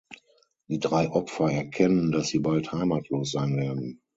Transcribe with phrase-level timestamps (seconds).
[0.67, 4.01] Die drei Opfer erkennen, dass sie bald heimatlos sein werden.